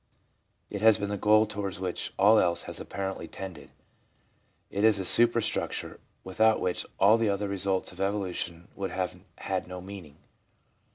[0.71, 3.69] It has been the goal towards which all else has apparently tended.
[4.71, 9.67] It is the superstructure, without which all the other results of evolution would have had
[9.67, 10.17] no meaning.